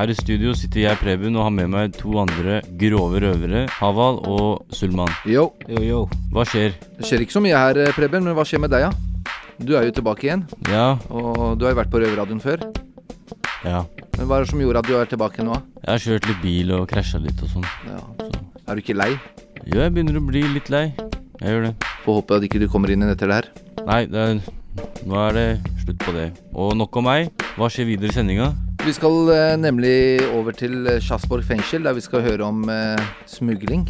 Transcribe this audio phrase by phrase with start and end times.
[0.00, 4.16] Her i studio sitter jeg, Preben, og har med meg to andre grove røvere, Haval
[4.24, 5.10] og Sulman.
[5.28, 5.98] Yo, Yo, yo.
[6.32, 6.72] Hva skjer?
[6.96, 9.26] det skjer ikke så mye her, eh, Preben, men hva skjer med deg, ja?
[9.60, 12.64] Du er jo tilbake igjen, Ja, og du har jo vært på Røverradioen før.
[13.66, 13.82] ja.
[14.16, 15.60] Men hva er det som gjorde at du er tilbake nå?
[15.84, 17.68] Jeg har kjørt litt bil og krasja litt og sånn.
[17.84, 18.00] Ja.
[18.24, 18.40] Så.
[18.68, 19.10] Er du ikke lei?
[19.66, 20.86] Jo, jeg begynner å bli litt lei.
[21.40, 21.74] Jeg gjør det.
[22.06, 23.48] Får håpe at ikke du kommer inn igjen etter det her.
[23.84, 24.40] Nei, det er,
[25.04, 25.46] nå er det
[25.84, 26.30] slutt på det.
[26.56, 27.28] Og nok om meg.
[27.60, 28.52] Hva skjer videre i sendinga?
[28.80, 33.84] Vi skal eh, nemlig over til eh, fengsel, der vi skal høre om eh, smugling.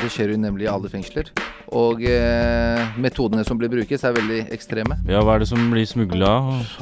[0.00, 1.28] Det skjer jo nemlig i alle fengsler.
[1.76, 4.96] Og eh, metodene som blir brukes, er veldig ekstreme.
[5.06, 6.32] Ja, hva er det som blir smugla?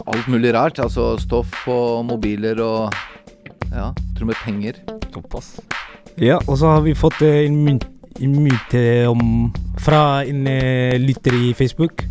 [0.07, 0.79] Alt mulig rart.
[0.79, 2.95] Altså stoff og mobiler og
[3.75, 4.79] ja, tror med penger.
[5.11, 5.59] Såpass.
[6.15, 7.91] Ja, og så har vi fått eh, en mynt,
[8.23, 8.79] en mynt
[9.11, 9.51] om,
[9.83, 12.07] fra en eh, lytter i Facebook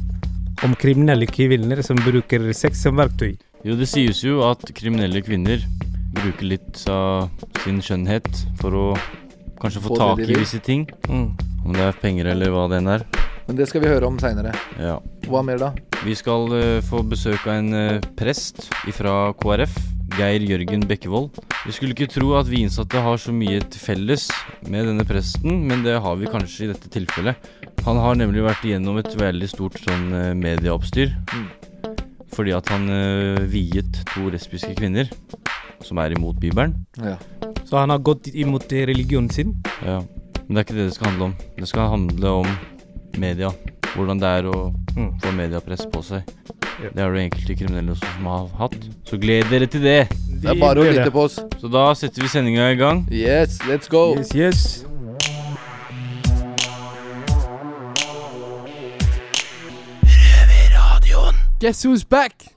[0.65, 3.37] om kriminelle kvinner som bruker sex som verktøy.
[3.65, 5.63] Jo, det sies jo at kriminelle kvinner
[6.17, 7.29] bruker litt av
[7.63, 8.29] sin skjønnhet
[8.61, 8.85] for å
[9.61, 10.85] kanskje få Få tak i visse ting.
[11.09, 11.31] Mm.
[11.65, 13.05] Om det er penger eller hva det enn er.
[13.47, 14.53] Men det skal vi høre om seinere.
[14.79, 14.97] Ja.
[15.27, 15.71] Hva mer da?
[16.03, 19.77] Vi skal uh, få besøk av en uh, prest fra KrF.
[20.17, 21.35] Geir Jørgen Bekkevold.
[21.65, 24.29] Vi skulle ikke tro at vi innsatte har så mye til felles
[24.71, 27.49] med denne presten, men det har vi kanskje i dette tilfellet.
[27.85, 31.11] Han har nemlig vært igjennom et veldig stort sånn eh, medieoppstyr.
[31.35, 31.45] Mm.
[32.35, 35.09] Fordi at han uh, viet to lesbiske kvinner
[35.85, 36.73] som er imot Bibelen.
[36.97, 37.15] Ja.
[37.67, 39.55] Så han har gått imot eh, religionen sin.
[39.85, 40.01] Ja.
[40.47, 41.35] Men det er ikke det det skal handle om.
[41.57, 42.47] Det skal handle om
[43.17, 43.51] media.
[43.95, 44.59] Hvordan det er å
[44.97, 45.11] Mm.
[45.21, 46.23] få mediepress på seg.
[46.81, 46.89] Ja.
[46.89, 48.77] Det har det enkelte kriminelle også som har hatt.
[49.05, 50.07] Så gled dere til det!
[50.41, 51.35] Det er bare å lytte på oss.
[51.61, 53.03] Så da setter vi sendinga i gang.
[53.13, 54.15] Yes, let's go.
[54.17, 54.63] Yes, yes.
[61.57, 62.51] Guess who's back?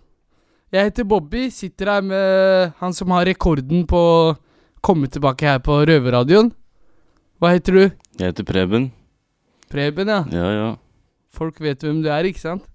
[0.69, 4.34] Jeg heter Bobby, sitter her med han som har rekorden på å
[4.84, 6.50] komme tilbake her på Røverradioen.
[7.41, 7.81] Hva heter du?
[8.21, 8.91] Jeg heter Preben.
[9.72, 10.21] Preben, ja.
[10.28, 10.69] Ja, ja.
[11.33, 12.69] Folk vet hvem du er, ikke sant?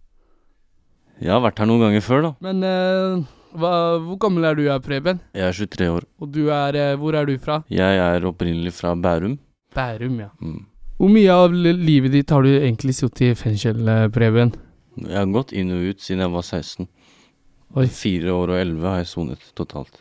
[1.21, 2.33] Jeg har vært her noen ganger før, da.
[2.49, 3.21] Men eh,
[3.53, 3.75] hva,
[4.09, 5.21] hvor gammel er du, her, Preben?
[5.37, 6.09] Jeg er 23 år.
[6.25, 7.61] Og du er eh, Hvor er du fra?
[7.69, 9.37] Jeg er opprinnelig fra Bærum.
[9.77, 10.33] Bærum, ja.
[10.41, 10.63] Mm.
[10.97, 14.57] Hvor mye av livet ditt har du egentlig sittet i fengsel, eh, Preben?
[14.95, 16.87] Jeg har gått inn og ut siden jeg var 16.
[17.75, 17.87] Oi.
[17.91, 19.97] Fire år og elleve har jeg sonet totalt.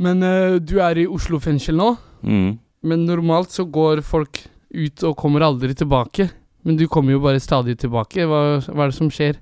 [0.00, 1.92] Men uh, du er i Oslo fengsel nå?
[2.24, 2.56] Mm.
[2.88, 4.40] Men normalt så går folk
[4.72, 6.30] ut og kommer aldri tilbake.
[6.64, 8.24] Men du kommer jo bare stadig tilbake.
[8.28, 9.38] Hva, hva er det som skjer?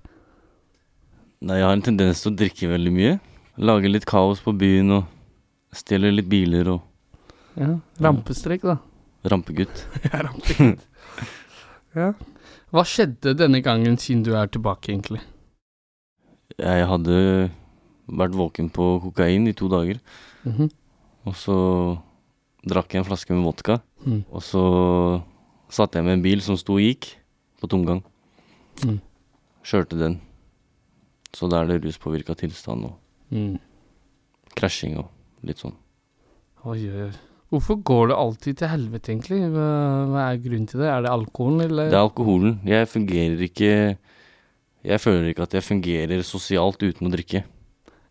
[1.47, 3.15] Nei, jeg har en tendens til å drikke veldig mye.
[3.63, 6.85] Lage litt kaos på byen og stjele litt biler og
[7.59, 7.73] Ja,
[8.03, 8.77] Rampestrek, da.
[9.27, 9.81] rampegutt.
[10.07, 10.83] Ja, rampestrek.
[11.99, 12.13] Ja.
[12.73, 15.21] Hva skjedde denne gangen siden du er tilbake, egentlig?
[16.59, 17.51] Jeg hadde
[18.09, 20.01] vært våken på kokain i to dager,
[20.45, 20.71] Mhm.
[21.27, 21.57] og så
[22.67, 23.81] drakk jeg en flaske med vodka.
[24.07, 24.25] Mm.
[24.33, 25.23] Og så
[25.71, 27.15] satt jeg med en bil som sto og gikk,
[27.61, 28.03] på tomgang.
[28.85, 29.01] Mm.
[29.65, 30.21] Kjørte den.
[31.35, 32.95] Så da er det ruspåvirka tilstand og
[33.31, 33.59] Mm.
[34.57, 35.09] krasjing og
[35.43, 35.75] litt sånn.
[36.65, 37.13] Oi, oi, oi.
[37.49, 39.39] Hvorfor går det alltid til helvete, egentlig?
[39.55, 40.89] Hva, er grunnen til det?
[40.93, 41.89] Er det alkoholen, eller?
[41.89, 42.59] Det er alkoholen.
[42.69, 43.71] Jeg fungerer ikke
[44.89, 47.43] Jeg føler ikke at jeg fungerer sosialt uten å drikke.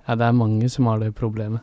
[0.07, 1.61] Ja, det er mange som har det problemet.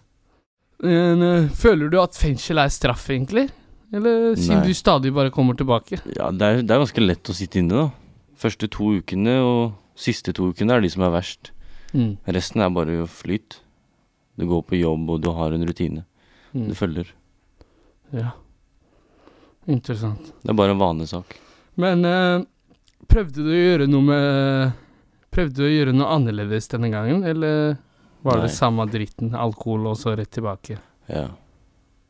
[0.82, 3.48] Men, eh, føler du at fengsel er straff, egentlig?
[3.94, 4.68] Eller siden Nei.
[4.72, 6.00] du stadig bare kommer tilbake?
[6.16, 7.90] Ja, det er, det er ganske lett å sitte inne, da.
[8.36, 11.52] Første to ukene og siste to ukene er de som er verst.
[11.94, 12.16] Mm.
[12.26, 13.60] Resten er bare flyt.
[14.38, 16.04] Du går på jobb, og du har en rutine.
[16.54, 16.68] Mm.
[16.70, 17.12] Du følger.
[18.14, 18.32] Ja.
[19.70, 20.32] Interessant.
[20.42, 21.34] Det er bare en vanlig sak.
[21.80, 22.44] Men eh,
[23.10, 24.80] prøvde du å gjøre noe med
[25.34, 27.72] Prøvde du å gjøre noe annerledes denne gangen, eller
[28.22, 28.54] var det Nei.
[28.54, 29.32] samme dritten?
[29.34, 30.76] Alkohol og så rett tilbake?
[31.10, 31.26] Ja.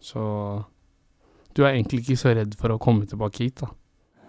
[0.04, 0.20] Så
[1.56, 3.70] Du er egentlig ikke så redd for å komme tilbake hit, da?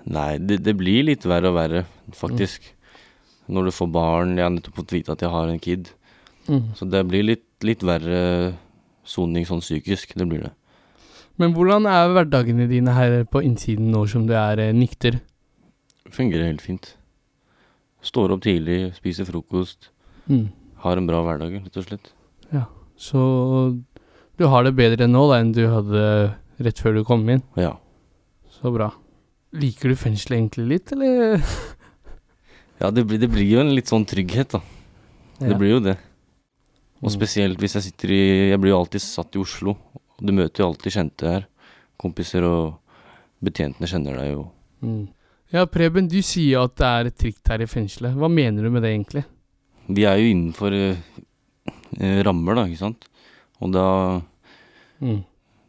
[0.06, 1.83] Nei, det, det blir litt verre og verre,
[2.16, 2.69] faktisk.
[3.51, 5.89] Når du får barn Jeg har nettopp fått vite at jeg har en kid.
[6.48, 6.71] Mm.
[6.78, 8.54] Så det blir litt, litt verre
[9.04, 10.16] soning sånn psykisk.
[10.16, 10.54] Det blir det.
[11.41, 15.17] Men hvordan er hverdagene dine her på innsiden nå som du er eh, nikter?
[16.15, 16.93] Fungerer helt fint.
[18.05, 19.89] Står opp tidlig, spiser frokost.
[20.29, 20.47] Mm.
[20.85, 22.11] Har en bra hverdag, rett og slett.
[22.53, 22.65] Ja,
[22.95, 23.19] Så
[24.37, 26.03] du har det bedre nå da enn du hadde
[26.63, 27.41] rett før du kom inn?
[27.59, 27.73] Ja.
[28.61, 28.91] Så bra.
[29.55, 31.41] Liker du fengselet egentlig litt, eller?
[32.75, 34.59] Ja, det blir, det blir jo en litt sånn trygghet, da.
[35.39, 35.93] Det blir jo det.
[36.99, 37.13] Og Mm.
[37.13, 38.17] spesielt hvis jeg sitter i
[38.51, 39.77] Jeg blir jo alltid satt i Oslo.
[40.19, 41.45] Og du møter jo alltid kjente her.
[42.01, 42.77] Kompiser og
[43.45, 44.45] betjentene kjenner deg jo.
[44.85, 45.03] Mm.
[45.53, 48.15] Ja, Preben, du sier jo at det er et trikt her i fengselet.
[48.17, 49.23] Hva mener du med det, egentlig?
[49.88, 53.09] Vi er jo innenfor eh, rammer, da, ikke sant.
[53.62, 53.88] Og da
[55.03, 55.21] Mm.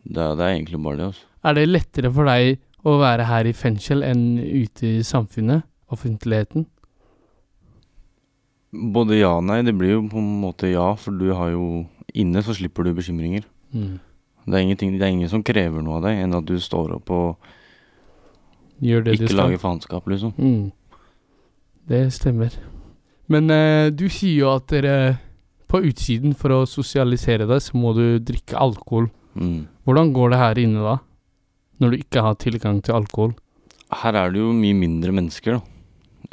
[0.07, 1.25] det, det er egentlig bare det, altså.
[1.45, 5.67] Er det lettere for deg å være her i fengsel enn ute i samfunnet?
[5.91, 6.65] Offentligheten?
[8.95, 9.61] Både ja og nei.
[9.67, 11.67] Det blir jo på en måte ja, for du har jo
[12.17, 13.43] Inne så slipper du bekymringer.
[13.77, 13.99] Mm.
[14.47, 17.11] Det er, det er ingen som krever noe av deg, enn at du står opp
[17.15, 17.53] og
[18.83, 20.35] ikke lager faenskap, liksom.
[20.37, 20.73] Mm.
[21.89, 22.55] Det stemmer.
[23.33, 25.17] Men eh, du sier jo at dere
[25.67, 29.09] på utsiden, for å sosialisere deg, så må du drikke alkohol.
[29.35, 29.67] Mm.
[29.87, 30.99] Hvordan går det her inne da?
[31.83, 33.35] Når du ikke har tilgang til alkohol?
[34.03, 35.61] Her er det jo mye mindre mennesker da,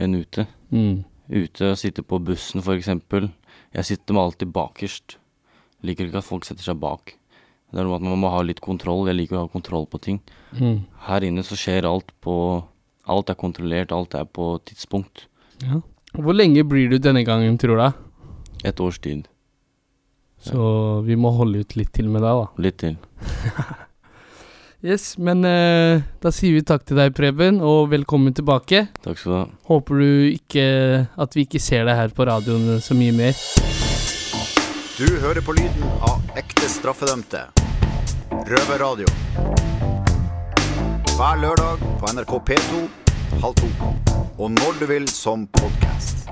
[0.01, 0.45] enn ute.
[0.73, 1.03] Mm.
[1.33, 3.31] Ute og sitte på bussen, for eksempel.
[3.73, 5.17] Jeg sitter med alltid bakerst.
[5.83, 7.15] Liker ikke at folk setter seg bak.
[7.73, 9.07] Det er noe med at man må ha litt kontroll.
[9.09, 10.19] Jeg liker å ha kontroll på ting.
[10.53, 10.83] Mm.
[11.07, 12.35] Her inne så skjer alt på
[13.03, 15.25] Alt er kontrollert, alt er på tidspunkt.
[15.59, 15.81] Ja.
[16.15, 18.05] Hvor lenge blir du denne gangen, tror du?
[18.63, 19.25] Et års tid.
[20.39, 22.63] Så vi må holde ut litt til med deg, da.
[22.63, 22.95] Litt til.
[24.83, 28.81] Yes, men uh, da sier vi takk til deg, Preben, og velkommen tilbake.
[28.99, 29.45] Takk skal du ha.
[29.69, 30.65] Håper du ikke
[31.15, 33.31] At vi ikke ser deg her på radioen så mye mer.
[34.99, 37.47] Du hører på lyden av ekte straffedømte.
[38.33, 39.07] Røverradio.
[41.13, 42.79] Hver lørdag på NRK P2
[43.43, 43.69] halv to.
[44.39, 46.25] Og når du vil som podkast.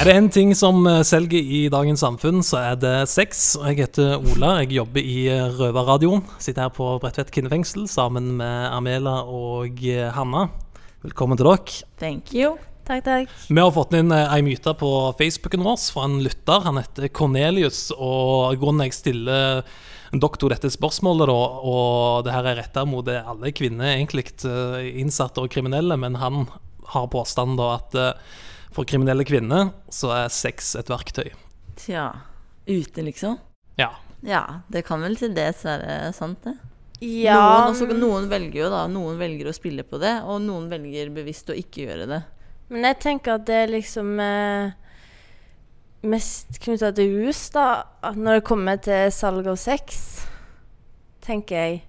[0.00, 3.56] Er det én ting som eh, selger i dagens samfunn, så er det sex.
[3.68, 6.24] Jeg heter Ola, jeg jobber i eh, Røverradioen.
[6.38, 10.48] Sitter her på Bredtvet kvinnefengsel sammen med Amela og eh, Hanna.
[11.04, 11.84] Velkommen til dere.
[12.00, 12.56] Thank you.
[12.86, 13.30] Takk, takk.
[13.48, 16.62] Vi har fått inn eh, ei myte på Facebooken vår fra en lytter.
[16.68, 17.88] Han heter Cornelius.
[17.98, 19.64] Og grunnen jeg stiller
[20.14, 25.42] doktor dette spørsmålet, da, og det her er retta mot alle kvinner, egentlig eh, innsatte
[25.42, 26.46] og kriminelle, men han
[26.92, 28.38] har påstand da at eh,
[28.70, 31.32] for kriminelle kvinner så er sex et verktøy.
[31.82, 32.06] Tja.
[32.66, 33.36] Ute, liksom?
[33.80, 33.90] Ja.
[34.26, 36.54] Ja, det kan vel til dels være sant, det.
[37.02, 40.70] Ja, Noen, også, noen velger jo da Noen velger å spille på det, og noen
[40.70, 42.22] velger bevisst å ikke gjøre det.
[42.68, 44.74] Men jeg tenker at det er liksom eh,
[46.06, 47.66] mest knytta til rus, da.
[48.02, 50.00] at Når det kommer til salg av sex,
[51.26, 51.82] tenker jeg.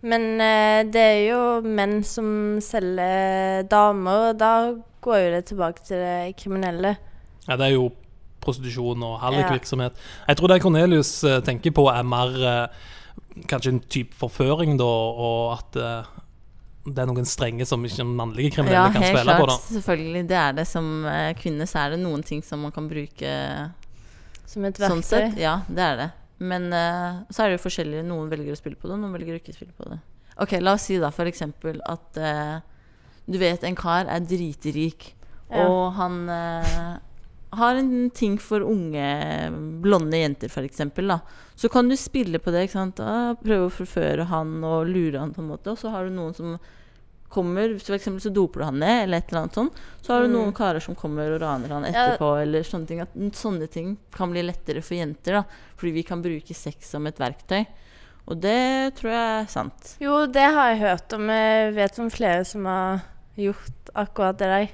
[0.00, 4.54] Men eh, det er jo menn som selger damer, og da
[5.04, 6.94] går jo det tilbake til det kriminelle.
[7.46, 7.90] Ja, det er jo
[8.40, 10.00] prostitusjon og hallikvirksomhet.
[10.28, 12.88] Jeg tror det Cornelius eh, tenker på, er mer eh,
[13.50, 16.10] kanskje en type forføring, da, og at eh,
[16.86, 19.40] det er noen strenge som ikke mannlige kriminelle Ja, kan spille klart.
[19.42, 19.46] på.
[19.50, 19.56] da.
[19.74, 20.22] Selvfølgelig.
[20.30, 23.34] Det er det som eh, kvinne, så er det noen ting som man kan bruke
[24.48, 25.10] Som et sånn verktøy.
[25.10, 25.36] sett.
[25.38, 26.08] Ja, det er det.
[26.40, 28.00] Men uh, så er det jo forskjellig.
[28.08, 29.98] Noen velger å spille på det, noen velger å ikke spille på det.
[30.40, 32.60] Ok, la oss si da eksempel at uh,
[33.28, 35.14] du vet en kar er driterik,
[35.50, 35.66] Ja.
[35.66, 36.96] og han eh,
[37.52, 39.50] har en ting for unge
[39.82, 40.48] blonde jenter,
[41.08, 41.20] da.
[41.56, 43.00] Så kan du spille på det, ikke sant.
[43.02, 45.72] Ah, prøve å forføre han og lure han på en måte.
[45.72, 46.58] Og så har du noen som
[47.30, 49.72] kommer, eksempel så doper du han ned, eller et eller annet sånt.
[50.02, 50.34] Så har du Mm.
[50.34, 51.90] noen karer som kommer og raner han Ja.
[52.16, 53.00] etterpå, eller sånne ting.
[53.00, 55.44] At sånne ting kan bli lettere for jenter, da.
[55.76, 57.66] Fordi vi kan bruke sex som et verktøy.
[58.28, 59.96] Og det tror jeg er sant.
[60.00, 61.26] Jo, det har jeg hørt om.
[61.28, 63.02] Jeg vet om flere som har
[63.36, 64.68] gjort akkurat det der.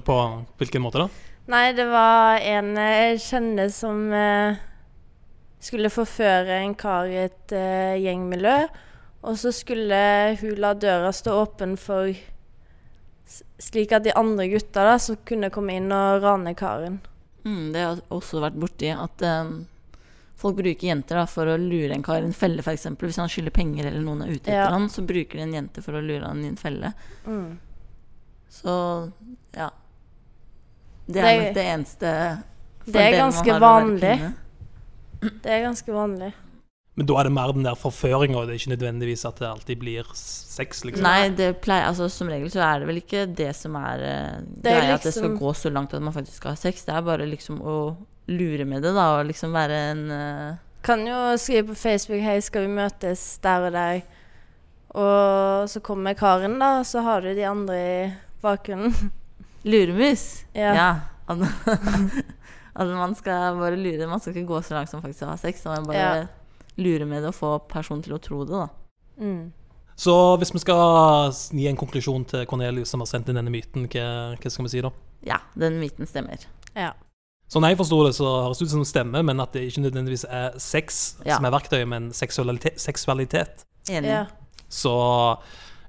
[0.00, 1.08] På hvilken måte da?
[1.46, 4.56] Nei, det var en jeg kjenner som eh,
[5.60, 8.54] skulle forføre en kar i et eh, gjengmiljø.
[9.24, 9.98] Og så skulle
[10.40, 12.12] hun la døra stå åpen for
[13.58, 16.98] Slik at de andre gutta da, som kunne komme inn og rane karen.
[17.46, 18.90] Mm, det har også vært borti.
[18.92, 19.48] At eh,
[20.36, 22.84] folk bruker jenter da, for å lure en kar i en felle, f.eks.
[23.00, 24.66] Hvis han skylder penger eller noen er ute etter Ja.
[24.74, 26.92] han, så bruker de en jente for å lure han i en felle.
[27.24, 27.56] Mm.
[28.52, 28.76] Så
[29.56, 29.70] ja.
[31.06, 32.14] Det er nok det eneste
[32.86, 34.14] Det er ganske vanlig.
[35.20, 36.32] Det er ganske vanlig.
[36.94, 39.48] Men da er det mer den der forføringa, og det er ikke nødvendigvis at det
[39.48, 41.02] alltid blir sex, liksom.
[41.02, 44.36] Nei, det pleier, altså som regel så er det vel ikke det som er uh,
[44.44, 46.60] Det er greia, at det skal liksom- gå så langt at man faktisk skal ha
[46.60, 46.84] sex.
[46.86, 47.78] Det er bare liksom å
[48.30, 50.60] lure med det, da, og liksom være en uh...
[50.84, 54.02] Kan jo skrive på Facebook 'Hei, skal vi møtes der og der?'
[54.94, 58.94] Og så kommer karen, da, og så har du de andre i bakgrunnen.
[59.64, 60.44] luremus.
[60.54, 61.00] Ja.
[61.28, 61.38] At,
[62.76, 65.36] at man skal bare lure Man skal ikke gå så langt som faktisk å ha
[65.40, 65.64] sex.
[65.64, 66.26] Man bare Ja.
[66.76, 68.68] lure med det og få personen til å tro det, da.
[69.20, 69.52] Mm.
[69.96, 73.86] Så hvis vi skal gi en konklusjon til Cornelius som har sendt inn denne myten,
[73.86, 74.90] hva, hva skal vi si da?
[75.24, 76.42] Ja, den myten stemmer.
[76.74, 76.92] Ja.
[77.54, 79.84] når jeg forstår det, så høres det ut som det stemmer, men at det ikke
[79.84, 81.36] nødvendigvis er sex Ja.
[81.36, 82.80] som er verktøyet, men seksualitet.
[82.80, 83.64] seksualitet.
[83.88, 84.08] Enig.
[84.10, 84.24] ja.
[84.68, 85.38] Så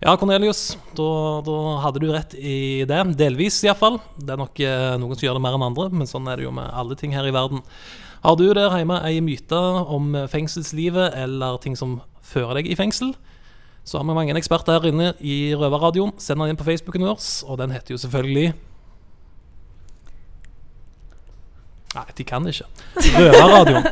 [0.04, 1.10] ja, Cornelius, da,
[1.46, 3.02] da hadde du rett i det.
[3.20, 4.00] Delvis, iallfall.
[4.20, 6.48] Det er nok eh, noen som gjør det mer enn andre, men sånn er det
[6.48, 7.64] jo med alle ting her i verden.
[8.26, 9.62] Har du der hjemme ei myte
[9.94, 13.14] om fengselslivet eller ting som fører deg i fengsel?
[13.86, 16.16] Så har vi mange eksperter her inne i Røverradioen.
[16.18, 18.56] Send den inn på Facebooken vår, og den heter jo selvfølgelig
[21.96, 22.66] Nei, de kan ikke.
[23.16, 23.86] Røverradioen.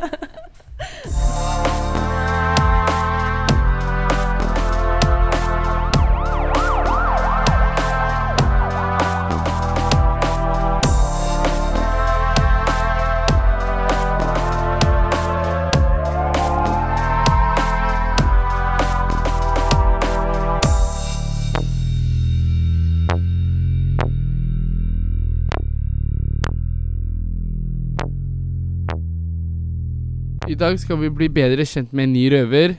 [30.54, 32.76] I dag skal vi bli bedre kjent med en ny røver.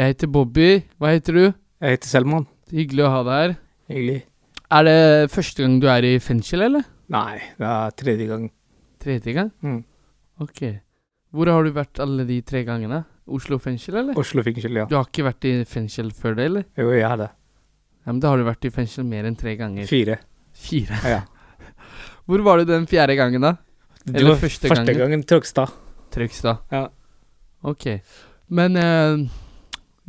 [0.00, 0.68] Jeg heter Bobby.
[0.96, 1.42] Hva heter du?
[1.84, 2.46] Jeg heter Selman.
[2.72, 3.50] Hyggelig å ha deg her.
[3.92, 4.14] Hyggelig.
[4.72, 4.94] Er det
[5.34, 6.86] første gang du er i fengsel, eller?
[7.12, 8.46] Nei, det er tredje gang.
[9.04, 9.50] Tredje gang?
[9.60, 9.82] Mm.
[10.40, 10.62] Ok.
[11.36, 13.02] Hvor har du vært alle de tre gangene?
[13.28, 14.16] Oslo fengsel, eller?
[14.24, 14.86] Oslo fengsel, ja.
[14.88, 16.66] Du har ikke vært i fengsel før det, eller?
[16.80, 17.28] Jo, jeg har det.
[18.06, 19.84] Ja, men da har du vært i fengsel mer enn tre ganger.
[19.92, 20.16] Fire.
[20.64, 21.02] Fire.
[21.18, 21.20] Ja.
[22.24, 23.58] Hvor var du den fjerde gangen, da?
[24.00, 25.04] Det Eller var første første gangen?
[25.04, 25.76] gangen Trøgstad.
[26.16, 26.64] Trøgstad.
[26.72, 26.86] Ja.
[27.64, 27.86] Ok.
[28.48, 29.28] Men eh,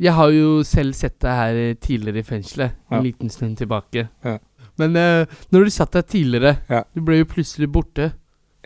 [0.02, 2.74] jeg har jo selv sett deg her eh, tidligere i fengselet.
[2.90, 2.96] Ja.
[2.98, 4.08] En liten stund tilbake.
[4.24, 4.38] Ja.
[4.80, 6.82] Men eh, når du satt der tidligere, Ja.
[6.94, 8.12] du ble jo plutselig borte.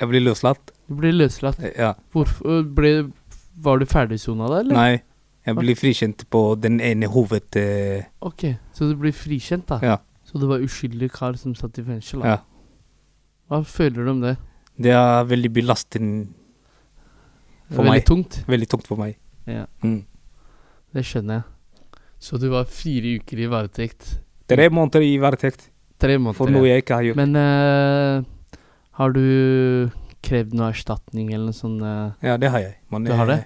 [0.01, 0.73] Jeg ble løslatt.
[0.89, 1.59] Du ble løslatt.
[1.77, 1.93] Ja.
[2.15, 3.11] Hvorfor ble
[3.59, 4.75] Var du ferdigsona da, eller?
[4.79, 5.01] Nei,
[5.45, 7.57] jeg ble frikjent på den ene hoved...
[7.59, 9.81] eh, Ok, så du blir frikjent, da?
[9.83, 9.97] Ja.
[10.25, 12.21] Så det var uskyldig kar som satt i fengsel?
[12.23, 12.37] da?
[12.37, 12.39] Ja.
[13.51, 14.37] Hva føler du om det?
[14.79, 16.29] Det er veldig belastende
[17.71, 18.05] for veldig meg.
[18.07, 18.45] tungt.
[18.49, 19.17] Veldig tungt for meg.
[19.47, 20.05] Ja, Mm.
[20.95, 21.45] det skjønner jeg.
[22.21, 24.19] Så du var fire uker i varetekt.
[24.49, 25.69] Tre måneder i varetekt
[26.01, 26.35] Tre måneder.
[26.37, 27.17] for noe jeg ikke har gjort.
[27.17, 28.23] Men uh,
[28.99, 29.91] har du
[30.23, 31.81] krevd noe erstatning eller noe sånt?
[31.83, 32.75] Uh, Ja, det har jeg.
[32.91, 33.39] Men Du har det?
[33.39, 33.45] eh,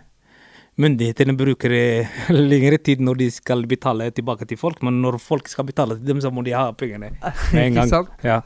[0.78, 1.68] Myndighetene bruker
[2.32, 6.06] lengre tid når de skal betale tilbake til folk, men når folk skal betale til
[6.06, 7.10] dem, så må de ha pengene
[7.52, 8.08] med en Ikke sant?
[8.24, 8.40] Ja.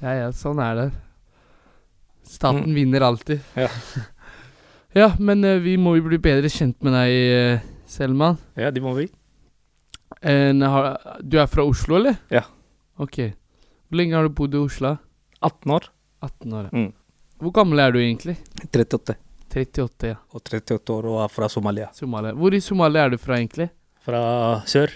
[0.00, 0.92] Ja, ja, sånn er det.
[2.22, 2.74] Staten Mm.
[2.74, 3.40] vinner alltid.
[3.56, 3.66] Ja.
[4.96, 8.38] ja, men eh, vi må jo bli bedre kjent med deg, eh, Selman.
[8.58, 9.06] ja, det må vi.
[10.26, 12.16] En, har, du er fra Oslo, eller?
[12.32, 12.42] Ja.
[12.98, 13.18] Ok.
[13.90, 14.94] Hvor lenge har du bodd i Oslo?
[15.44, 15.88] 18 år.
[16.24, 16.68] 18 år.
[16.72, 16.78] ja.
[16.86, 16.92] Mm.
[17.36, 18.38] Hvor gammel er du egentlig?
[18.64, 19.14] 38.
[19.52, 20.16] 38, ja.
[20.32, 21.90] Og 38 år og er fra Somalia.
[21.96, 22.32] Somalia.
[22.36, 23.68] Hvor i Somalia er du fra, egentlig?
[24.04, 24.22] Fra
[24.68, 24.92] sør.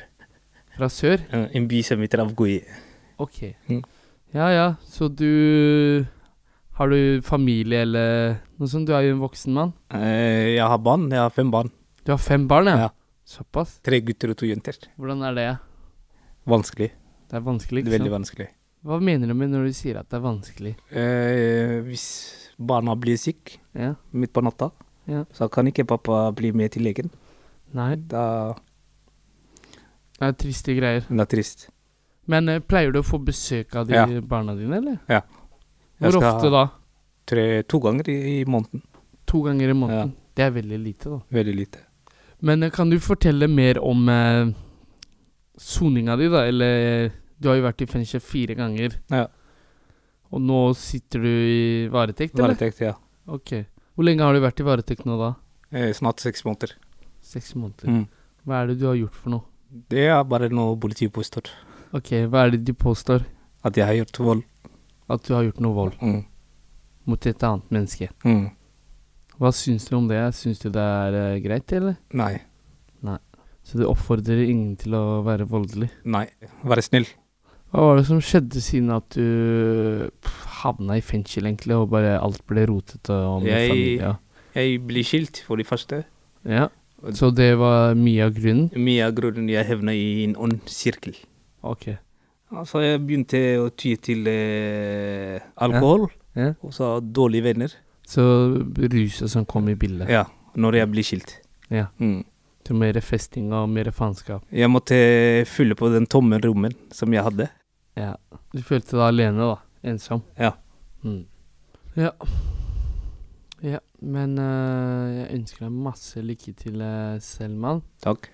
[0.76, 1.20] Fra sør?
[1.36, 2.62] eh, En by som heter Avgoi.
[3.20, 3.42] Ok.
[3.68, 3.82] Mm.
[4.34, 4.66] Ja, ja.
[4.88, 6.04] Så du
[6.80, 8.88] Har du familie eller noe sånt?
[8.88, 9.72] Du er jo en voksen mann.
[9.92, 11.10] Eh, Jeg har barn.
[11.12, 11.68] Jeg har fem barn.
[12.06, 12.76] Du har fem barn, ja?
[12.86, 12.88] Ja.
[13.28, 13.76] Såpass.
[13.84, 14.78] Tre gutter og to jenter.
[14.98, 15.48] Hvordan er det?
[16.48, 16.88] Vanskelig.
[17.30, 18.16] Det er vanskelig, ikke Veldig sant?
[18.16, 18.46] vanskelig.
[18.82, 20.72] Hva mener du med når du sier at det er vanskelig?
[20.90, 22.06] Eh, hvis
[22.58, 23.94] barna blir syke Ja?
[24.12, 24.70] midt på natta,
[25.06, 25.24] Ja.
[25.32, 27.10] så kan ikke pappa bli med til legen.
[27.74, 28.54] Nei, Da
[30.18, 31.04] det er triste greier.
[31.08, 31.68] det er trist.
[32.26, 34.06] Men eh, pleier du å få besøk av de Ja.
[34.20, 34.98] barna dine, eller?
[35.08, 35.20] Ja.
[36.00, 36.64] Hvor ofte da?
[37.30, 38.82] Tre, to ganger i, i måneden.
[39.30, 40.14] To ganger i måneden?
[40.34, 41.20] Det er veldig lite, da.
[41.36, 41.84] Veldig lite.
[42.46, 44.52] Men eh, kan du fortelle mer om eh,
[45.60, 46.46] soninga di, da?
[46.48, 48.96] Eller du har jo vært i fengsel fire ganger.
[49.12, 49.26] Ja.
[50.30, 52.54] Og nå sitter du i varetekt, eller?
[52.54, 52.94] Varetekt, ja.
[53.30, 53.54] Ok.
[53.94, 55.34] Hvor lenge har du vært i varetekt nå, da?
[55.70, 56.74] Eh, snart seks måneder.
[57.22, 57.90] Seks måneder.
[57.90, 58.06] Mm.
[58.48, 59.44] Hva er det du har gjort for noe?
[59.92, 61.50] Det er bare noe politiet påstår.
[61.94, 63.26] Ok, hva er det de påstår?
[63.66, 64.46] At jeg har gjort vold.
[65.10, 66.20] At du har gjort noe vold Mm.
[67.10, 68.08] mot et annet menneske.
[68.24, 68.50] Mm.
[69.40, 70.20] Hva syns du om det?
[70.36, 71.96] Syns du det er uh, greit, eller?
[72.14, 72.34] Nei.
[73.02, 73.16] Nei.
[73.64, 75.88] Så du oppfordrer ingen til å være voldelig?
[76.04, 76.26] Nei.
[76.62, 77.06] Være snill.
[77.72, 80.10] Hva var det som skjedde siden at du
[80.60, 84.18] havna i fengsel, egentlig, og bare alt ble rotete med Jeg- familie?
[84.54, 86.04] Jeg blir skilt, for det første.
[86.44, 86.68] Ja.
[87.14, 88.70] Så det var mye av grunnen?
[88.76, 91.14] Mye av grunnen jeg havna i en ond sirkel.
[91.64, 91.96] Ok.
[92.50, 96.52] Altså, jeg begynte å ty til eh, alkohol, Ja.
[96.62, 97.74] og så dårlige venner.
[98.06, 98.22] Så
[98.74, 100.10] ruset som kom i bildet?
[100.10, 100.24] Ja,
[100.58, 101.36] når jeg blir skilt.
[101.70, 101.86] Ja.
[102.02, 102.24] Mm.
[102.66, 104.42] Til mer festing og mer faenskap?
[104.50, 104.98] Jeg måtte
[105.46, 107.46] fylle på den tomme rommen som jeg hadde.
[107.98, 108.16] Ja.
[108.52, 109.56] Du følte deg alene, da?
[109.92, 110.24] Ensom?
[110.38, 110.52] Ja.
[111.06, 111.22] Mm.
[111.96, 112.10] Ja.
[113.62, 117.82] Ja, men uh, jeg ønsker deg masse lykke til, eh, Selman.
[118.02, 118.30] Takk.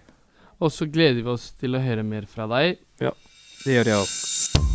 [0.63, 2.79] Og så gleder vi oss til å høre mer fra deg.
[3.67, 4.66] Det gjør jeg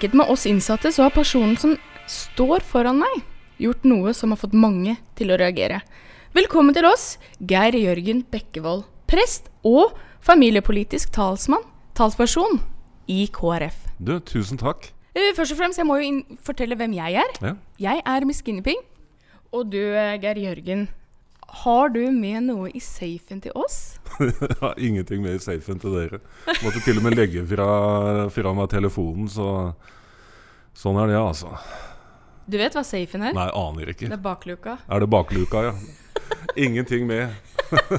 [0.00, 1.74] likhet med oss innsatte så har personen som
[2.08, 3.18] står foran meg,
[3.60, 5.82] gjort noe som har fått mange til å reagere.
[6.32, 9.92] Velkommen til oss, Geir Jørgen Bekkevold, prest og
[10.24, 12.62] familiepolitisk talsmann, talsperson
[13.12, 13.76] i KrF.
[14.00, 14.88] Du, tusen takk.
[15.12, 17.36] Eh, Først og fremst, jeg må jo fortelle hvem jeg er.
[17.44, 17.52] Ja.
[17.76, 18.80] Jeg er Miss Guinevere.
[19.52, 20.88] Og du, eh, Geir Jørgen,
[21.50, 23.98] har du med noe i safen til oss?
[24.20, 26.20] Jeg har ingenting med i safen til dere.
[26.62, 27.68] Måtte til og med legge fra,
[28.30, 29.48] fra meg telefonen, så
[30.78, 31.56] sånn er det, altså.
[32.50, 33.34] Du vet hva safen er?
[33.36, 34.08] Nei, aner ikke.
[34.08, 34.78] Det er bakluka.
[34.86, 35.74] Er det bakluka, ja?
[36.58, 37.34] Ingenting med.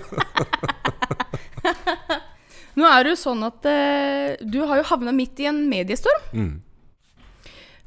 [2.80, 6.28] Nå er det jo sånn at eh, du har jo havna midt i en mediestorm.
[6.32, 6.54] Mm.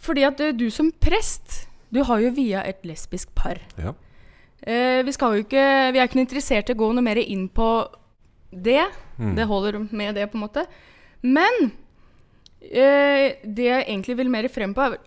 [0.04, 3.60] Fordi at du, du som prest, du har jo via et lesbisk par.
[3.80, 3.94] Ja.
[4.66, 7.18] Eh, vi skal jo ikke Vi er ikke noe interessert i å gå noe mer
[7.20, 7.68] inn på
[8.54, 8.86] det.
[9.18, 9.34] Mm.
[9.36, 10.66] Det holder med det, på en måte.
[11.22, 11.72] Men
[12.62, 14.98] eh, det jeg egentlig vil mer frem på, er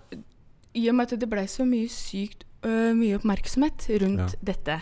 [0.77, 4.39] i og med at det blei så mye sykt uh, mye oppmerksomhet rundt Ja.
[4.51, 4.75] dette.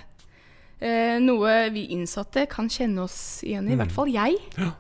[0.82, 3.80] Eh, noe vi innsatte kan kjenne oss igjen i, i Mm.
[3.80, 4.36] hvert fall jeg.
[4.58, 4.74] Ja.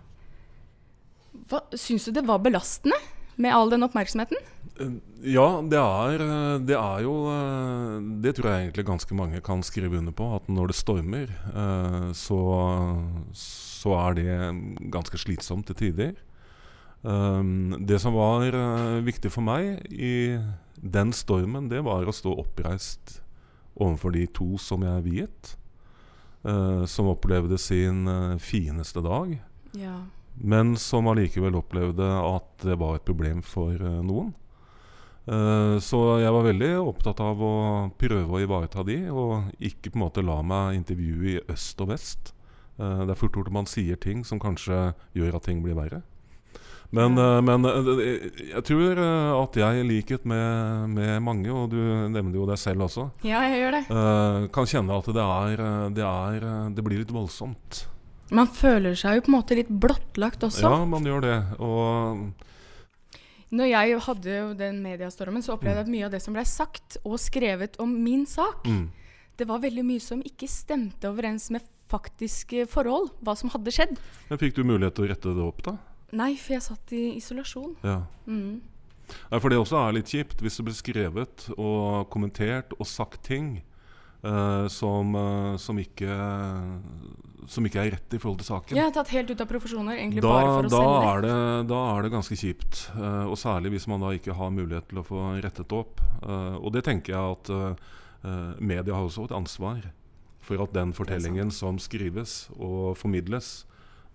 [1.77, 2.97] Syns du det var belastende
[3.37, 4.37] med all den oppmerksomheten?
[5.23, 9.63] Ja, det er, eh, det er jo eh, Det tror jeg egentlig ganske mange kan
[9.63, 10.27] skrive under på.
[10.35, 12.39] At når det stormer, eh, så,
[13.33, 16.15] så er det ganske slitsomt til tider.
[17.05, 20.39] Um, Det som var eh, viktig for meg i
[20.81, 23.19] den stormen, det var å stå oppreist
[23.77, 25.55] overfor de to som jeg viet.
[26.45, 29.37] eh, som opplevde sin eh, fineste dag
[29.73, 30.03] Ja.
[30.37, 34.33] men som allikevel opplevde at det var et problem for eh, noen.
[35.25, 37.53] Eh, så jeg var veldig opptatt av å
[37.97, 41.93] prøve å ivareta de, og ikke på en måte la meg intervjue i øst og
[41.93, 42.33] vest.
[42.77, 45.77] Eh, det er fort gjort at man sier ting som kanskje gjør at ting blir
[45.77, 46.03] verre.
[46.93, 51.81] Men, eh, men jeg tror at jeg, i likhet med, med mange, og du
[52.13, 53.83] nevner jo deg selv også, ja, jeg gjør det.
[54.53, 57.87] kan kjenne at det, er, det, er, det blir litt voldsomt.
[58.33, 60.65] Man føler seg jo på en måte litt blottlagt også.
[60.65, 61.35] Ja, man gjør det.
[61.61, 62.29] Og
[63.55, 66.97] Når jeg hadde den mediestormen, så opplevde jeg at mye av det som ble sagt
[67.03, 68.85] og skrevet om min sak, mm,
[69.39, 73.11] det var veldig mye som ikke stemte overens med faktiske forhold.
[73.23, 73.99] Hva som hadde skjedd.
[74.29, 75.75] Men Fikk du mulighet til å rette det opp, da?
[76.15, 77.75] Nei, for jeg satt i isolasjon.
[77.85, 77.99] Ja.
[78.27, 78.61] Mm.
[79.29, 83.21] Nei, For det også er litt kjipt hvis det blir skrevet og kommentert og sagt
[83.27, 83.59] ting
[84.25, 86.15] eh, som, uh, som, ikke,
[87.51, 88.77] som ikke er rett i forhold til saken.
[88.79, 91.11] Ja, tatt helt ut av profesjoner, egentlig Da, bare for å da, selge.
[91.11, 92.81] er det, da er det ganske kjipt.
[92.97, 96.01] Uh, og særlig hvis man da ikke har mulighet til å få rettet opp.
[96.25, 99.83] Eh, og det tenker jeg at eh, media har også et ansvar
[100.45, 103.65] for at den fortellingen som skrives og formidles,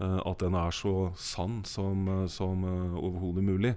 [0.01, 2.65] eh, at den er så sann som, som
[2.99, 3.75] overhodet mulig.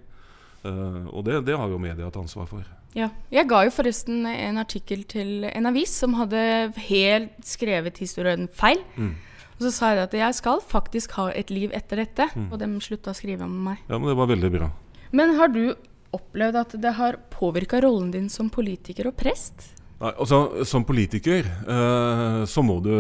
[0.63, 2.63] Eh, og det, det har jo media et ansvar for.
[2.97, 3.09] Ja.
[3.33, 6.41] Jeg ga jo forresten en artikkel til en avis som hadde
[6.89, 8.81] helt skrevet historien feil.
[8.95, 9.15] Mm.
[9.53, 12.29] Og så sa jeg at jeg skal faktisk ha et liv etter dette.
[12.35, 12.49] Mm.
[12.51, 13.81] Og de slutta å skrive om meg.
[13.89, 14.69] Ja, men det var veldig bra.
[15.13, 15.75] Men har du
[16.13, 19.71] opplevd at det har påvirka rollen din som politiker og prest?
[20.03, 22.91] Nei, altså, Som politiker eh, så, må du,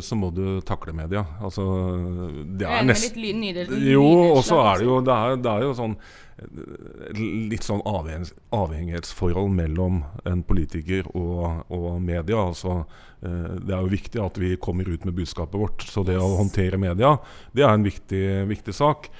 [0.00, 1.24] så må du takle media.
[1.44, 1.66] Altså,
[2.56, 4.06] det er nesten litt nydel- Jo,
[4.38, 5.96] og så er det jo Det er, det er jo sånn
[6.40, 12.40] eh, Litt sånn avhengighets, avhengighetsforhold mellom en politiker og, og media.
[12.48, 12.78] Altså,
[13.20, 15.84] eh, det er jo viktig at vi kommer ut med budskapet vårt.
[15.92, 17.18] Så det å håndtere media,
[17.52, 19.10] det er en viktig, viktig sak.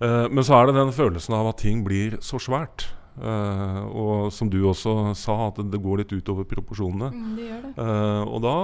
[0.00, 2.88] Eh, men så er det den følelsen av at ting blir så svært.
[3.18, 7.10] Eh, og som du også sa, at det går litt utover proporsjonene.
[7.12, 7.72] Mm, det gjør det.
[7.84, 8.54] Eh, og da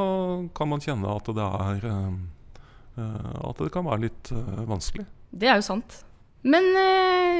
[0.57, 4.31] kan man kjenne at det er uh, At det kan være litt
[4.71, 5.05] vanskelig.
[5.37, 5.99] Det er jo sant.
[6.47, 6.65] Men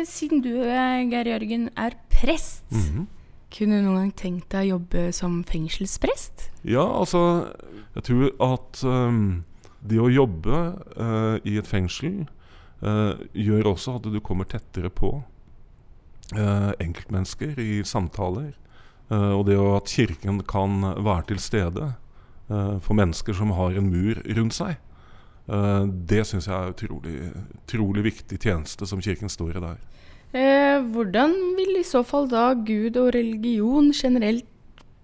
[0.05, 3.07] siden du, Geir Jørgen, er prest, Mhm.
[3.55, 6.51] kunne du noen gang tenkt deg å jobbe som fengselsprest?
[6.65, 7.55] Ja, altså
[7.95, 9.45] Jeg tror at um,
[9.81, 12.27] det å jobbe i et fengsel
[13.33, 15.23] gjør også at du kommer tettere på
[16.35, 18.55] enkeltmennesker i samtaler.
[19.11, 21.93] Eh, og det at Kirken kan være til stede
[22.51, 24.81] eh, for mennesker som har en mur rundt seg.
[25.47, 27.17] Eh, det syns jeg er utrolig,
[27.63, 29.79] utrolig viktig tjeneste som Kirken står i der.
[30.37, 34.49] Eh, hvordan vil i så fall da Gud og religion generelt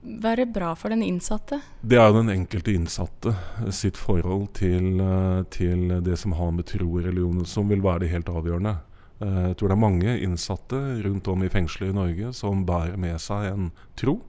[0.02, 1.61] være bra for den innsatte?
[1.87, 3.37] Det er jo den enkelte innsatte
[3.70, 8.02] sitt forhold til, eh, til det som har med tro og religion som vil være
[8.02, 8.80] det helt avgjørende.
[9.22, 12.96] Eh, Jeg tror det er mange innsatte rundt om i fengselet i Norge som bærer
[12.98, 14.20] med seg en tro.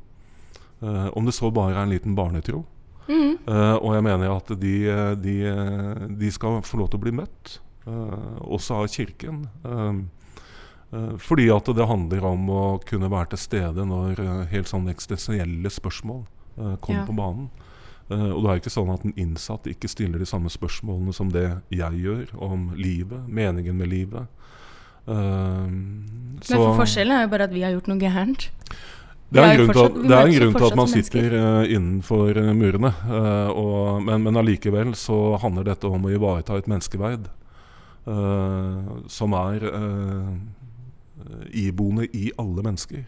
[0.83, 2.65] Eh, Om det så bare er en liten barnetro.
[3.09, 4.75] Eh, og jeg mener at de,
[5.19, 5.37] de,
[6.19, 9.41] de skal få lov til å bli møtt, også av Kirken.
[11.19, 14.21] Fordi at det handler om å kunne være til stede når
[14.53, 16.21] helt sånn eksistensielle spørsmål
[16.79, 17.05] kommer Ja.
[17.09, 17.49] på banen.
[18.13, 21.47] Og det er ikke sånn at en innsatt ikke stiller de samme spørsmålene som det
[21.73, 24.27] jeg gjør om livet, meningen med livet.
[25.07, 28.49] Eh, Men for forskjellen er jo bare at vi har gjort noe gærent.
[29.33, 31.37] det er en grunn, grunn til at, fortsatt- er en grunn til at man sitter
[31.39, 32.91] eh, innenfor eh, murene.
[33.07, 37.27] eh, og, men, men allikevel så handler dette om å ivareta et menneskeverd
[38.07, 40.33] uh, som er uh,
[41.55, 43.03] iboende i alle mennesker.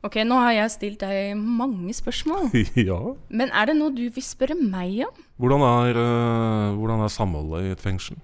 [0.00, 2.46] Ok, nå har jeg stilt deg mange spørsmål.
[2.88, 2.96] ja.
[3.28, 5.24] Men er det noe du vil spørre meg om?
[5.36, 8.16] Hvordan er, uh, hvordan er samholdet i et fengsel?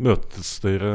[0.00, 0.94] Møtes dere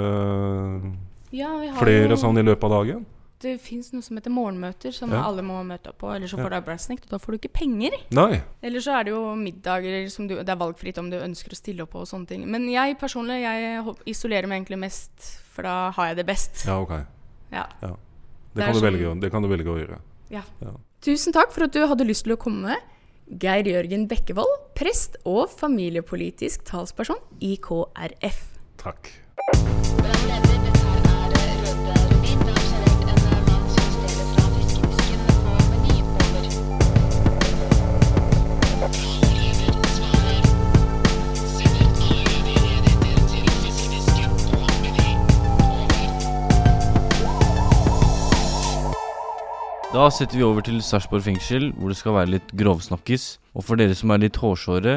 [1.36, 3.06] Ja, vi har flere jo- sånn i løpet av dagen?
[3.44, 5.22] Det fins noe som heter morgenmøter, som Ja.
[5.28, 6.16] alle må møte opp på.
[6.16, 6.46] Eller så Ja.
[6.46, 7.92] får du brassnekt, og da får du ikke penger.
[8.12, 8.42] Nei.
[8.64, 11.56] Eller så er det jo middager som du Det er valgfritt om du ønsker å
[11.56, 12.46] stille opp på og sånne ting.
[12.50, 16.66] Men jeg personlig, jeg isolerer meg egentlig mest, for da har jeg det best.
[16.66, 17.06] Ja, ok.
[17.52, 17.66] Ja.
[17.82, 17.88] Ja.
[17.90, 17.98] Det
[18.56, 20.00] Det, kan du sånn- velge, det kan du velge å gjøre.
[20.30, 20.42] Ja.
[20.62, 20.72] Ja.
[21.02, 22.74] Tusen takk for at du hadde lyst til å komme.
[23.38, 28.58] Geir Jørgen Bekkevold, prest og familiepolitisk talsperson i KrF.
[28.78, 29.12] Takk.
[49.96, 53.38] Da setter vi over til Sarpsborg fengsel, hvor det skal være litt grovsnakkis.
[53.56, 54.96] Og for dere som er litt hårsåre,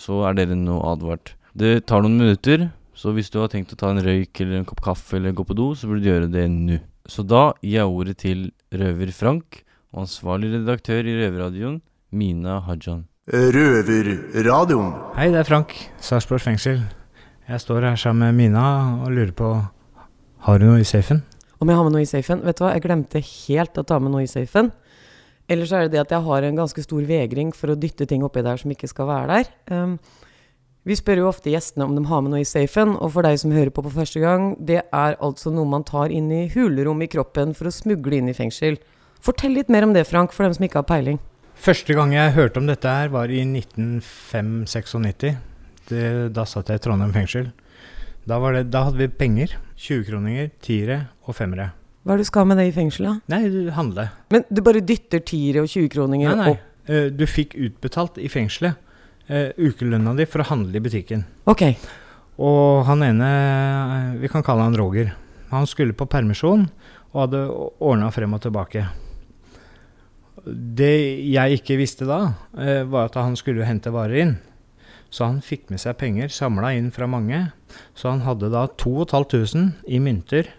[0.00, 1.34] så er dere nå advart.
[1.52, 4.64] Det tar noen minutter, så hvis du har tenkt å ta en røyk eller en
[4.70, 6.80] kopp kaffe eller gå på do, så burde du gjøre det nå.
[7.04, 9.60] Så da gir jeg ordet til røver Frank
[9.92, 11.82] og ansvarlig redaktør i Røverradioen,
[12.16, 13.04] Mina Hajan.
[13.28, 14.94] Røverradioen.
[15.20, 15.76] Hei, det er Frank.
[16.00, 16.86] Sarpsborg fengsel.
[17.52, 18.68] Jeg står her sammen med Mina
[19.02, 19.58] og lurer på
[20.48, 21.27] Har du noe i safen?
[21.58, 22.44] Om jeg har med noe i safen?
[22.46, 24.70] Vet du hva, jeg glemte helt å ta med noe i safen.
[25.50, 28.24] Ellers er det det at jeg har en ganske stor vegring for å dytte ting
[28.26, 29.46] oppi der som ikke skal være der.
[29.72, 29.96] Um,
[30.88, 33.40] vi spør jo ofte gjestene om de har med noe i safen, og for deg
[33.40, 37.02] som hører på på første gang, det er altså noe man tar inn i hulrom
[37.04, 38.78] i kroppen for å smugle inn i fengsel.
[39.24, 41.18] Fortell litt mer om det, Frank, for dem som ikke har peiling.
[41.58, 45.34] Første gang jeg hørte om dette her, var i 1995-96.
[46.32, 47.50] Da satt jeg i Trondheim fengsel.
[48.28, 49.56] Da, det, da hadde vi penger.
[49.78, 51.70] 20-kroninger, tiere og femmere.
[52.02, 53.22] Hva er det du skal med det i fengselet?
[53.30, 54.08] Nei, du handle.
[54.32, 56.52] Men du bare dytter tiere og 20-kroninger Nei, nei.
[56.54, 56.64] opp?
[56.88, 58.78] Eh, Du fikk utbetalt i fengselet
[59.28, 61.26] uh, ukelønna di for å handle i butikken.
[61.50, 61.66] Ok.
[62.40, 65.12] Og han ene, eh, vi kan kalle han Roger,
[65.50, 66.68] han skulle på permisjon
[67.12, 67.44] og hadde
[67.80, 68.86] ordna frem og tilbake.
[70.48, 70.94] Det
[71.28, 72.20] jeg ikke visste da,
[72.56, 74.36] uh, var at han skulle hente varer inn.
[75.10, 77.52] Så han fikk med seg penger samla inn fra mange.
[77.96, 80.50] Så han hadde da 2500 i mynter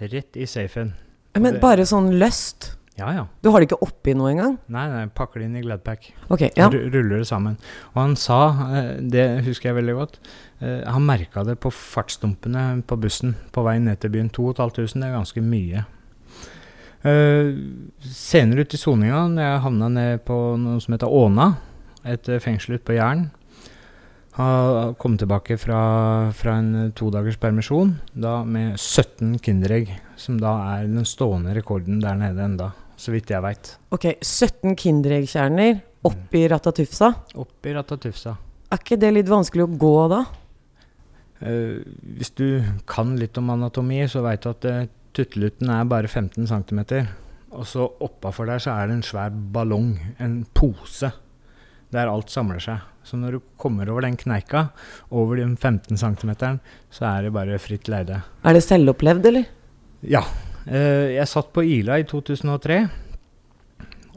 [0.00, 0.94] rett i safen.
[1.34, 2.76] Men det- bare sånn løst?
[2.98, 3.26] Ja, ja.
[3.40, 4.58] Du har det ikke oppi noe engang?
[4.68, 6.10] Nei, nei, pakker det inn i Gladpack.
[6.28, 6.68] Ok, ja.
[6.68, 7.56] Ruller det sammen.
[7.94, 10.18] Og han sa, eh, det husker jeg veldig godt,
[10.60, 14.28] eh, han merka det på fartsdumpene på bussen på vei ned til byen.
[14.30, 15.86] 2500, det er ganske mye.
[17.02, 17.54] Eh,
[18.02, 21.56] senere ut i soninga, når jeg havna ned på noe som heter Åna,
[22.04, 23.30] et fengsel ute på Jæren
[24.36, 25.80] Har kommet tilbake fra,
[26.36, 29.90] fra en todagers permisjon, da med 17 Kinderegg,
[30.20, 33.72] som da er den stående rekorden der nede enda, så vidt jeg veit.
[33.90, 37.10] Ok, 17 Kindereggkjerner oppi Ratatufsa.
[37.42, 38.36] Oppi Ratatufsa.
[38.70, 40.20] Er ikke det litt vanskelig å gå da?
[41.40, 41.80] Uh,
[42.18, 44.84] hvis du kan litt om anatomi, så veit du at uh,
[45.16, 46.84] tuttelutten er bare 15 cm.
[47.50, 51.10] Og så oppafor der så er det en svær ballong, en pose,
[51.94, 52.84] der alt samler seg.
[53.06, 54.68] Så når du kommer over den kneika,
[55.10, 56.32] over den 15 cm,
[56.92, 58.20] så er det bare fritt leide.
[58.44, 59.48] Er det selvopplevd, eller?
[60.06, 60.22] Ja.
[60.66, 62.82] Eh, jeg satt på Ila i 2003,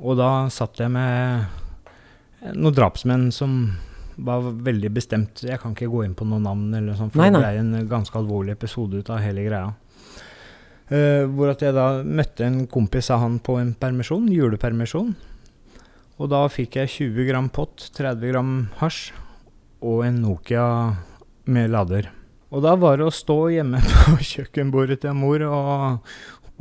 [0.03, 3.55] og da satt jeg med noen drapsmenn som
[4.19, 5.41] var veldig bestemt.
[5.47, 7.39] Jeg kan ikke gå inn på noen navn, eller sånt, for Nei, nei.
[7.39, 9.71] det ble en ganske alvorlig episode ut av hele greia.
[10.93, 15.15] Eh, hvor at jeg da møtte en kompis av han på en permisjon, julepermisjon.
[16.21, 19.12] Og da fikk jeg 20 gram pott, 30 gram hasj
[19.84, 20.65] og en Nokia
[21.52, 22.12] med lader.
[22.54, 26.12] Og da var det å stå hjemme på kjøkkenbordet til mor og,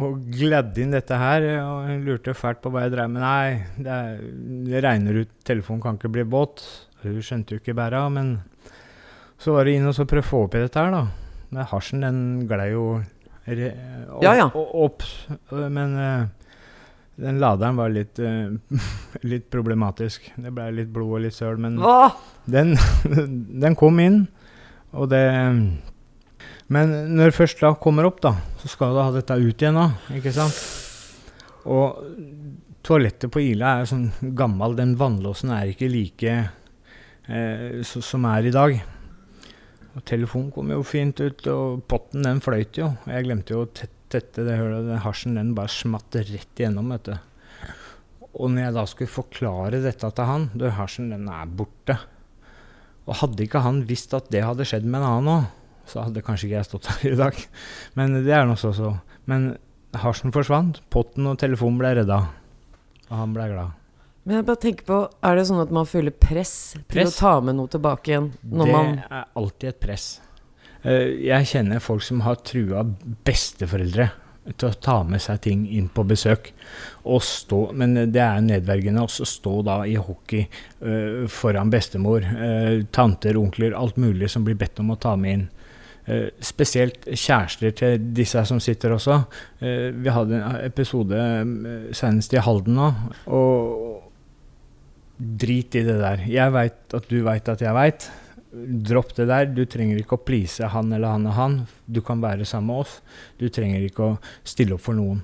[0.00, 1.44] og gledde inn dette her.
[1.60, 3.22] Og hun lurte fælt på hva jeg drev med.
[3.22, 4.24] Nei, det, er,
[4.72, 6.64] det regner ut, telefonen kan ikke bli båt.
[7.04, 8.38] Hun skjønte jo ikke bæra, men
[9.42, 11.04] så var det inn og så prøve å få opp i dette her, da.
[11.52, 12.86] Men hasjen, den glei jo
[13.44, 13.72] re,
[14.08, 14.46] opp, Ja, ja.
[14.54, 15.02] opp.
[15.52, 16.30] Men eh,
[17.22, 18.52] den laderen var litt, uh,
[19.30, 20.28] litt problematisk.
[20.36, 22.18] Det ble litt blod og litt søl, men Åh!
[22.50, 22.74] den,
[23.64, 24.24] den kom inn,
[24.92, 25.24] og det
[26.72, 29.76] Men når det først da kommer opp, da, så skal du ha dette ut igjen
[29.76, 30.56] da, ikke sant?
[31.68, 32.00] Og
[32.82, 36.32] toalettet på Ila er sånn gammel, den vannlåsen er ikke like
[37.28, 38.78] eh, så, som er i dag.
[39.92, 42.88] Og telefonen kom jo fint ut, og potten den fløyt jo.
[43.06, 44.88] Jeg glemte jo å tette tette det hullet.
[44.88, 47.14] den hasjen den bare smatt rett igjennom, vet du.
[48.32, 51.98] Og når jeg da skulle forklare dette til han, du, hasjen den er borte.
[53.08, 55.50] Og hadde ikke han visst at det hadde skjedd med en annen òg,
[55.90, 57.44] så hadde kanskje ikke jeg stått her i dag.
[57.98, 58.94] Men det er nå så så.
[59.28, 59.52] Men
[59.98, 62.22] hasjen forsvant, potten og telefonen ble redda.
[63.10, 63.78] Og han ble glad.
[64.22, 67.32] Men jeg bare tenker på, er det sånn at man føler press, til å ta
[67.42, 68.28] med noe tilbake igjen?
[68.38, 70.12] Det man er alltid et press.
[70.82, 72.82] Eh, jeg kjenner folk som har trua
[73.26, 74.08] besteforeldre
[74.58, 76.50] til å ta med seg ting inn på besøk.
[77.06, 80.48] Og stå, men det er nedverdigende å stå da i hockey
[80.82, 85.36] uh, foran bestemor, uh, tanter, onkler, alt mulig som blir bedt om å ta med
[85.36, 85.44] inn.
[86.08, 89.20] Uh, spesielt kjærester til disse som sitter også.
[89.62, 91.22] Vi hadde en episode
[91.94, 92.90] senest i Halden nå.
[93.30, 94.10] Og
[95.22, 96.26] drit i det der.
[96.26, 98.10] Jeg veit at du veit at jeg veit.
[98.52, 99.48] Dropp det der.
[99.48, 101.58] Du trenger ikke å please han eller han og han.
[101.86, 102.98] Du kan være sammen med oss.
[103.40, 105.22] Du trenger ikke å stille opp for noen.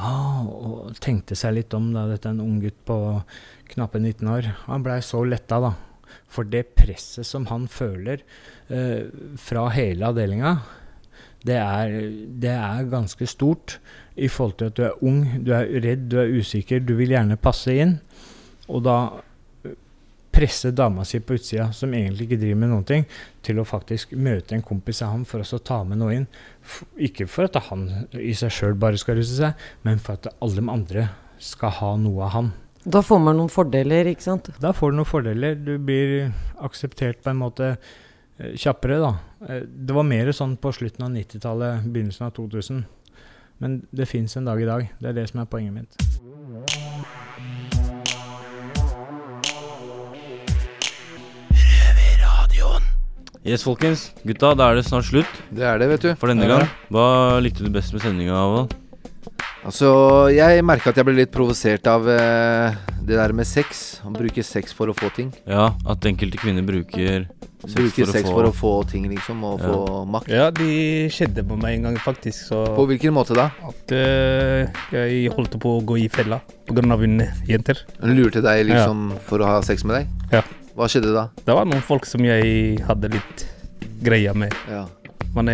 [0.00, 2.96] Ja, og tenkte seg litt om da, dette er en ung gutt på
[3.74, 4.52] knappe 19 år.
[4.68, 5.74] Han blei så letta, da.
[6.30, 8.22] For det presset som han føler
[8.72, 10.54] eh, fra hele avdelinga,
[11.46, 11.58] det
[12.42, 13.78] det er ganske stort
[14.16, 17.14] i forhold til at du er ung, du er redd, du er usikker, du vil
[17.14, 17.98] gjerne passe inn.
[18.68, 18.96] Og da
[20.40, 23.04] presse dama si på utsida, som egentlig ikke driver med noen ting,
[23.44, 26.26] til å faktisk møte en kompis av ham for å ta med noe inn.
[26.96, 30.62] Ikke for at han i seg sjøl bare skal ruse seg, men for at alle
[30.62, 31.08] de andre
[31.40, 32.52] skal ha noe av ham.
[32.84, 34.48] Da får man noen fordeler, ikke sant?
[34.60, 35.58] Da får du noen fordeler.
[35.60, 36.30] Du blir
[36.64, 39.12] akseptert på en måte eh, kjappere, da.
[39.44, 42.80] Eh, Det var mer sånn på slutten av 90-tallet, begynnelsen av 2000.
[43.60, 44.88] Men det fins en dag i dag.
[44.96, 46.00] Det er det som er poenget mitt.
[53.40, 54.10] Yes, folkens.
[54.20, 55.40] Gutta, da er det snart slutt.
[55.48, 56.10] Det er det, vet du.
[56.20, 56.66] For denne gang.
[56.92, 58.74] Hva likte du best med sendinga, Avald?
[59.64, 59.88] Altså,
[60.32, 64.00] jeg merka at jeg ble litt provosert av eh, det der med sex.
[64.04, 65.32] Han bruker sex for å få ting.
[65.48, 67.26] Ja, at enkelte kvinner bruker
[67.64, 69.72] sex, Bruker for, sex å for å få få ting, liksom, og Ja.
[69.72, 70.28] få makt.
[70.32, 72.44] Ja, de skjedde på meg en gang, faktisk.
[72.48, 73.50] Så På hvilken måte da?
[73.68, 76.96] At uh, jeg holdt på å gå i fella pga.
[76.96, 77.84] hun jenter.
[78.00, 80.08] Hun lurte deg liksom for å ha sex med deg?
[80.32, 80.42] Ja.
[80.80, 81.26] Hva skjedde da?
[81.44, 83.42] Det var noen folk som jeg hadde litt
[84.00, 84.54] greia med.
[84.70, 84.86] Ja.
[85.36, 85.50] Men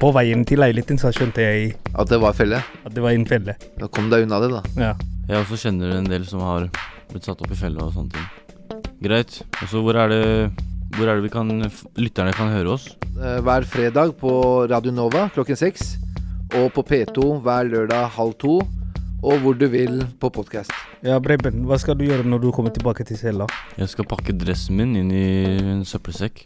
[0.00, 2.58] på veien til leiligheten så skjønte jeg At det var felle?
[2.84, 3.54] At det var en felle.
[3.78, 4.62] Da kom deg unna det, da.
[4.76, 4.90] Ja.
[5.30, 6.66] Jeg også kjenner en del som har
[7.12, 8.82] blitt satt opp i fella og sånne ting.
[9.06, 9.38] Greit.
[9.62, 10.26] Og så hvor er det
[10.96, 11.48] Hvor er det vi kan
[11.98, 12.88] lytterne kan høre oss?
[13.16, 14.30] Eh, Hver fredag på
[14.70, 15.96] Radio Nova klokken seks.
[16.54, 18.58] Og på P2 hver lørdag halv to.
[19.24, 20.72] Og hvor du vil på podkast.
[21.04, 23.46] Ja, Breben, hva skal du gjøre når du kommer tilbake til cella?
[23.78, 25.24] Jeg skal pakke dressen min inn i
[25.56, 26.42] en søppelsekk.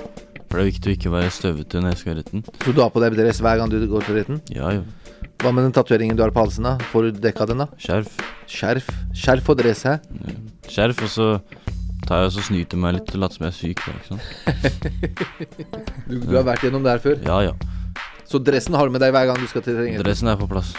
[0.51, 2.45] For det er viktig å ikke være støvete når jeg skal i retten.
[2.65, 4.41] Så du har på deg dress hver gang du går til retten?
[4.55, 4.85] Ja, jo.
[5.41, 6.67] Hva med den tatoveringen du har på halsen?
[6.67, 6.77] da?
[6.93, 7.69] Får du dekka den, da?
[7.81, 8.11] Skjerf.
[8.51, 9.97] Skjerf Skjerf og dress, hæ?
[10.71, 11.29] Skjerf, og så
[12.07, 13.85] tar jeg og så snyter meg litt og later som jeg er syk.
[13.87, 14.25] Da, ikke sant?
[16.07, 17.21] Du, du har vært gjennom det her før?
[17.27, 18.01] Ja, ja.
[18.31, 20.03] Så dressen har du med deg hver gang du skal til retten?
[20.03, 20.75] Dressen er på plass.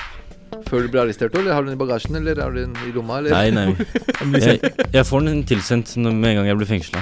[0.67, 2.91] Før du blir arrestert, eller har du den i bagasjen, eller har du den i
[2.95, 3.31] lomma, eller?
[3.31, 3.75] Nei, nei.
[4.45, 4.59] Jeg,
[4.93, 7.01] jeg får den tilsendt med en gang jeg blir fengsla.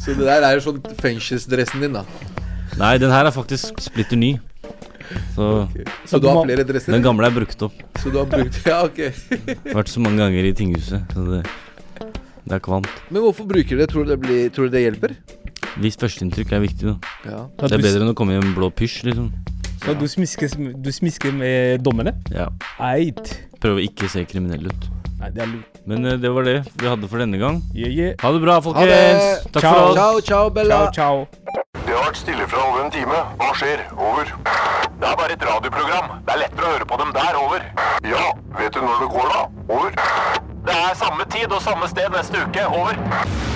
[0.00, 2.04] Så det der er jo sånn fengselsdressen din, da?
[2.80, 4.36] Nei, den her er faktisk splitter ny.
[5.36, 5.68] Så,
[6.08, 6.94] Så du har flere dresser?
[6.96, 7.76] Den gamle er brukt opp.
[8.00, 9.02] Så du har brukt Ja, ok.
[9.70, 11.42] Vært så mange ganger i tinghuset, så det,
[12.46, 12.90] det er kvalmt.
[13.10, 13.90] Men hvorfor bruker du det?
[13.92, 15.14] Tror du det, blir, tror du det hjelper?
[15.82, 16.96] Hvis førsteinntrykk er viktig, da.
[17.28, 17.42] Ja.
[17.60, 19.30] Det er bedre enn å komme i en blå pysj, liksom.
[19.84, 20.48] Så du smisker,
[20.82, 22.14] du smisker med dommene?
[22.34, 22.48] Ja.
[22.92, 23.36] Eit.
[23.62, 24.88] Prøv å ikke se kriminell ut.
[25.20, 25.78] Nei, det er lurt.
[25.88, 27.62] Men eh, det var det vi hadde for denne gang.
[27.74, 28.14] Yeah, yeah.
[28.20, 28.90] Ha det bra, folkens.
[28.90, 29.52] det!
[29.54, 29.96] Takk for oss.
[29.96, 30.80] Ciao, ciao, Bella.
[30.92, 31.66] Ciao, ciao.
[31.86, 33.20] Det har vært stille fra over en time.
[33.40, 33.84] Hva skjer?
[33.96, 34.32] Over.
[34.96, 36.16] Det er bare et radioprogram.
[36.26, 37.38] Det er lettere å høre på dem der.
[37.40, 37.68] Over.
[38.10, 38.24] Ja,
[38.58, 39.44] vet du når det går, da?
[39.68, 40.00] Over.
[40.66, 42.66] Det er samme tid og samme sted neste uke.
[42.66, 43.55] Over.